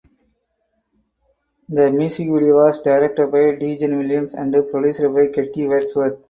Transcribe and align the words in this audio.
The 1.69 1.91
music 1.91 2.27
video 2.31 2.55
was 2.55 2.81
directed 2.81 3.31
by 3.31 3.51
Tegen 3.59 3.99
Williams 3.99 4.33
and 4.33 4.51
produced 4.51 5.03
by 5.13 5.27
Kitty 5.27 5.67
Wordsworth. 5.67 6.19